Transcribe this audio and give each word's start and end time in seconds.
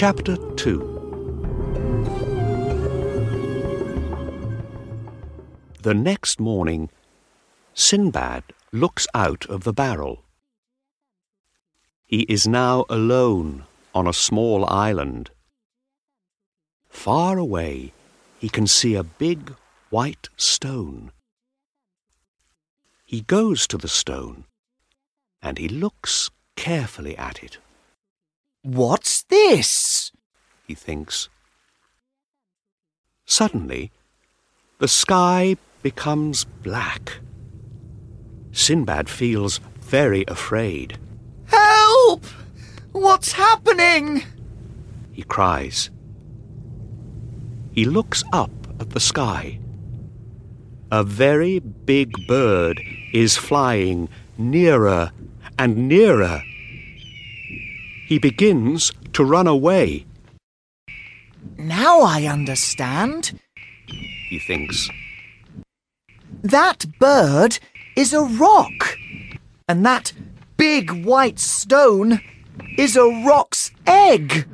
Chapter 0.00 0.36
2 0.36 0.78
The 5.82 5.92
next 5.92 6.38
morning, 6.38 6.88
Sinbad 7.74 8.44
looks 8.70 9.08
out 9.12 9.44
of 9.46 9.64
the 9.64 9.72
barrel. 9.72 10.22
He 12.06 12.20
is 12.28 12.46
now 12.46 12.84
alone 12.88 13.64
on 13.92 14.06
a 14.06 14.12
small 14.12 14.64
island. 14.70 15.30
Far 16.88 17.36
away, 17.36 17.92
he 18.38 18.48
can 18.48 18.68
see 18.68 18.94
a 18.94 19.02
big 19.02 19.52
white 19.90 20.28
stone. 20.36 21.10
He 23.04 23.22
goes 23.22 23.66
to 23.66 23.76
the 23.76 23.88
stone 23.88 24.44
and 25.42 25.58
he 25.58 25.68
looks 25.68 26.30
carefully 26.54 27.18
at 27.18 27.42
it. 27.42 27.58
What's 28.62 29.22
this? 29.24 30.12
He 30.66 30.74
thinks. 30.74 31.28
Suddenly, 33.24 33.92
the 34.78 34.88
sky 34.88 35.56
becomes 35.82 36.44
black. 36.44 37.20
Sinbad 38.52 39.08
feels 39.08 39.60
very 39.80 40.24
afraid. 40.26 40.98
Help! 41.46 42.24
What's 42.92 43.32
happening? 43.32 44.22
He 45.12 45.22
cries. 45.22 45.90
He 47.72 47.84
looks 47.84 48.24
up 48.32 48.50
at 48.80 48.90
the 48.90 49.00
sky. 49.00 49.60
A 50.90 51.04
very 51.04 51.58
big 51.60 52.26
bird 52.26 52.80
is 53.12 53.36
flying 53.36 54.08
nearer 54.36 55.12
and 55.58 55.88
nearer. 55.88 56.42
He 58.08 58.18
begins 58.18 58.90
to 59.12 59.22
run 59.22 59.46
away, 59.46 60.06
Now 61.58 62.00
I 62.00 62.24
understand. 62.24 63.38
he 64.30 64.38
thinks. 64.38 64.88
That 66.42 66.86
bird 66.98 67.58
is 67.96 68.14
a 68.14 68.22
roc. 68.22 68.96
And 69.68 69.84
that 69.84 70.14
big 70.56 71.04
white 71.04 71.38
stone 71.38 72.20
is 72.78 72.96
a 72.96 73.04
roc's 73.26 73.72
egg. 73.86 74.48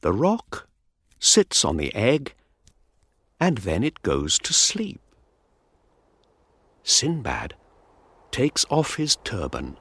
The 0.00 0.14
roc 0.14 0.66
sits 1.18 1.62
on 1.62 1.76
the 1.76 1.94
egg 1.94 2.32
and 3.38 3.58
then 3.58 3.84
it 3.84 4.00
goes 4.00 4.38
to 4.38 4.54
sleep. 4.54 5.02
Sinbad 6.84 7.52
takes 8.30 8.64
off 8.70 8.94
his 8.96 9.16
turban 9.24 9.76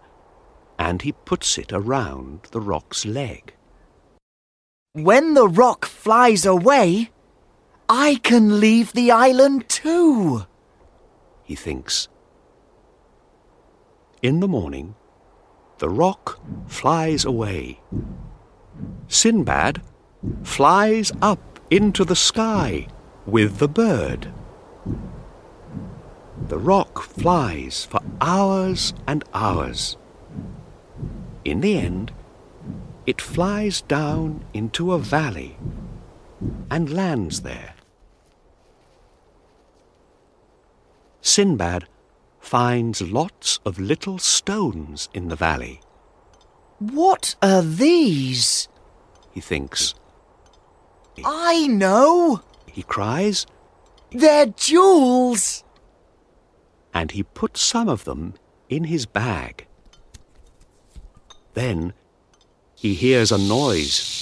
and 0.77 1.02
he 1.02 1.11
puts 1.11 1.57
it 1.57 1.71
around 1.71 2.47
the 2.52 2.61
roc's 2.61 3.05
leg. 3.05 3.53
When 4.93 5.33
the 5.33 5.47
roc 5.47 5.85
flies 5.85 6.45
away, 6.45 7.09
I 7.89 8.19
can 8.23 8.59
leave 8.59 8.94
the 8.94 9.11
island 9.11 9.67
too. 9.67 10.45
he 11.44 11.55
thinks. 11.55 12.07
In 14.21 14.39
the 14.39 14.47
morning, 14.47 14.95
the 15.79 15.89
roc 15.89 16.39
flies 16.67 17.25
away. 17.25 17.81
Sinbad 19.07 19.81
flies 20.44 21.11
up 21.21 21.59
into 21.69 22.05
the 22.05 22.16
sky 22.16 22.88
with 23.25 23.57
the 23.57 23.67
bird. 23.67 24.31
The 26.47 26.57
roc 26.57 27.01
flies 27.01 27.85
for 27.85 27.99
hours 28.21 28.94
and 29.07 29.23
hours. 29.33 29.97
In 31.45 31.61
the 31.61 31.77
end, 31.77 32.11
it 33.05 33.22
flies 33.22 33.81
down 33.81 34.45
into 34.53 34.94
a 34.94 34.99
valley 34.99 35.57
and 36.72 36.91
lands 36.91 37.41
there. 37.41 37.73
Sinbad 41.22 41.88
finds 42.40 43.01
lots 43.01 43.59
of 43.66 43.79
little 43.79 44.19
stones 44.19 45.09
in 45.13 45.28
the 45.29 45.35
valley. 45.35 45.81
What 46.79 47.35
are 47.41 47.62
these? 47.62 48.68
He 49.31 49.39
thinks. 49.41 49.95
I 51.23 51.68
know. 51.68 52.41
He 52.66 52.84
cries, 52.84 53.45
They're 54.12 54.47
jewels. 54.47 55.63
and 56.94 57.12
he 57.12 57.23
puts 57.23 57.62
some 57.62 57.89
of 57.89 58.03
them 58.03 58.34
in 58.69 58.84
his 58.85 59.06
bag. 59.06 59.68
Then 61.53 61.94
he 62.75 62.94
hears 62.96 63.31
a 63.31 63.38
noise. 63.38 64.22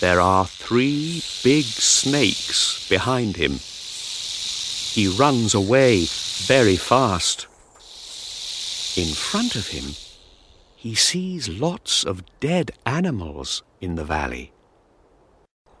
There 0.00 0.20
are 0.20 0.46
three 0.46 1.22
big 1.42 1.64
snakes 1.64 2.88
behind 2.88 3.36
him. 3.36 3.58
He 4.94 5.08
runs 5.08 5.54
away 5.54 6.06
very 6.46 6.76
fast. 6.76 7.46
In 8.96 9.12
front 9.14 9.56
of 9.56 9.68
him, 9.68 9.94
he 10.76 10.94
sees 10.94 11.48
lots 11.48 12.04
of 12.04 12.24
dead 12.40 12.70
animals 12.86 13.62
in 13.80 13.96
the 13.96 14.04
valley. 14.04 14.52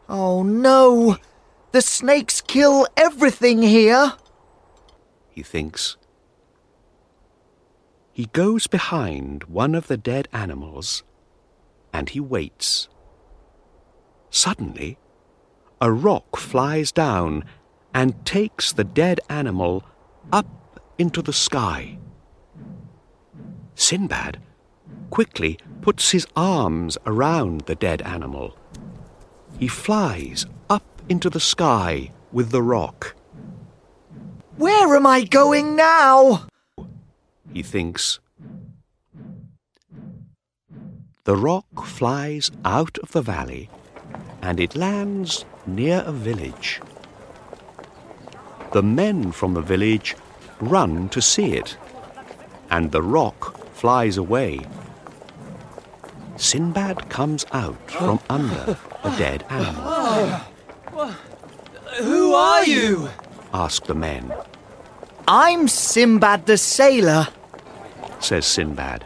Oh 0.08 0.42
no. 0.42 1.16
The 1.72 1.82
snakes 1.82 2.40
kill 2.40 2.86
everything 2.96 3.62
here. 3.62 4.14
he 5.30 5.42
thinks. 5.42 5.96
He 8.18 8.26
goes 8.32 8.66
behind 8.66 9.44
one 9.44 9.76
of 9.76 9.86
the 9.86 9.96
dead 9.96 10.26
animals 10.32 11.04
and 11.92 12.08
he 12.08 12.18
waits. 12.18 12.88
Suddenly, 14.28 14.98
a 15.80 15.92
roc 15.92 16.36
flies 16.36 16.90
down 16.90 17.44
and 17.94 18.26
takes 18.26 18.72
the 18.72 18.82
dead 18.82 19.20
animal 19.28 19.84
up 20.32 20.80
into 20.98 21.22
the 21.22 21.32
sky. 21.32 21.98
Sinbad 23.76 24.40
quickly 25.10 25.56
puts 25.80 26.10
his 26.10 26.26
arms 26.34 26.98
around 27.06 27.60
the 27.66 27.76
dead 27.76 28.02
animal. 28.02 28.58
He 29.60 29.68
flies 29.68 30.44
up 30.68 31.02
into 31.08 31.30
the 31.30 31.38
sky 31.54 32.10
with 32.32 32.50
the 32.50 32.64
roc. 32.64 33.14
Where 34.56 34.96
am 34.96 35.06
I 35.06 35.22
going 35.22 35.76
now? 35.76 36.48
He 37.52 37.62
thinks. 37.62 38.20
The 41.24 41.36
roc 41.36 41.84
flies 41.84 42.50
out 42.64 42.98
of 42.98 43.12
the 43.12 43.22
valley 43.22 43.68
and 44.42 44.60
it 44.60 44.76
lands 44.76 45.44
near 45.66 46.02
a 46.06 46.12
village. 46.12 46.80
The 48.72 48.82
men 48.82 49.32
from 49.32 49.54
the 49.54 49.60
village 49.60 50.16
run 50.60 51.08
to 51.10 51.22
see 51.22 51.54
it, 51.54 51.76
and 52.70 52.92
the 52.92 53.02
roc 53.02 53.56
flies 53.74 54.16
away. 54.16 54.60
Sinbad 56.36 57.08
comes 57.08 57.44
out 57.52 57.90
from 57.90 58.20
under 58.28 58.78
the 59.02 59.10
dead 59.18 59.44
animal. 59.50 60.40
Who 62.02 62.34
are 62.34 62.64
you? 62.64 63.08
Ask 63.52 63.86
the 63.86 63.94
men, 63.94 64.32
I'm 65.26 65.68
Sinbad 65.68 66.46
the 66.46 66.58
sailor. 66.58 67.28
Says 68.20 68.46
Sinbad. 68.46 69.04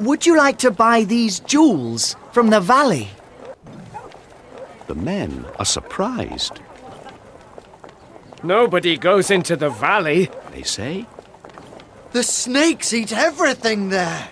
Would 0.00 0.24
you 0.26 0.36
like 0.36 0.58
to 0.58 0.70
buy 0.70 1.04
these 1.04 1.40
jewels 1.40 2.16
from 2.32 2.50
the 2.50 2.60
valley? 2.60 3.08
The 4.86 4.94
men 4.94 5.44
are 5.58 5.64
surprised. 5.64 6.60
Nobody 8.42 8.96
goes 8.96 9.30
into 9.30 9.56
the 9.56 9.68
valley. 9.68 10.30
They 10.52 10.62
say, 10.62 11.06
The 12.12 12.22
snakes 12.22 12.92
eat 12.94 13.12
everything 13.12 13.90
there. 13.90 14.28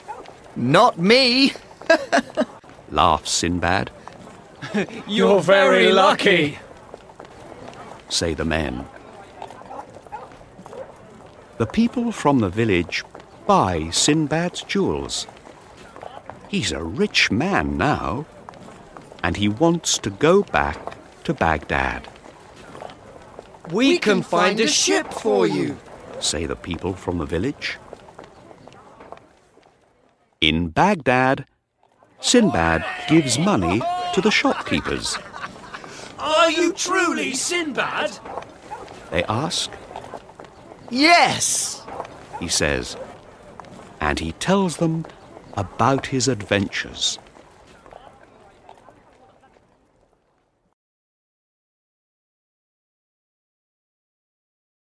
Not 0.56 0.98
me. 0.98 1.52
laughs 2.90 3.30
Sinbad. 3.30 3.90
You're 5.06 5.40
very 5.40 5.92
lucky. 5.92 6.58
say 8.08 8.34
the 8.34 8.44
men. 8.44 8.86
The 11.58 11.66
people 11.66 12.12
from 12.12 12.38
the 12.38 12.48
village 12.48 13.04
buy 13.46 13.88
Sinbad's 13.90 14.62
jewels. 14.62 15.26
He's 16.48 16.72
a 16.72 16.82
rich 16.82 17.30
man 17.30 17.76
now, 17.76 18.26
and 19.24 19.36
he 19.36 19.48
wants 19.48 19.98
to 19.98 20.10
go 20.10 20.42
back 20.44 20.78
to 21.24 21.34
Baghdad, 21.34 22.08
We 23.70 23.98
can 23.98 24.22
find 24.22 24.58
a 24.60 24.66
ship 24.68 25.12
for 25.12 25.46
you. 25.46 25.76
say 26.20 26.46
the 26.46 26.56
people 26.56 26.94
from 26.94 27.18
the 27.18 27.26
village. 27.26 27.76
In 30.40 30.68
Baghdad, 30.68 31.44
Sinbad 32.20 32.84
gives 33.08 33.38
money 33.38 33.82
to 34.14 34.20
the 34.20 34.30
shopkeepers. 34.30 35.18
Are 36.18 36.50
you 36.50 36.72
truly 36.72 37.34
Sinbad? 37.34 38.18
They 39.10 39.22
ask, 39.24 39.70
Yes. 40.90 41.84
he 42.40 42.48
says, 42.48 42.96
and 44.00 44.18
he 44.18 44.32
tells 44.32 44.76
them 44.76 45.04
about 45.54 46.06
his 46.06 46.28
adventures. 46.28 47.18